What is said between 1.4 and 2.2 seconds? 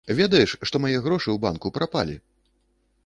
банку прапалі?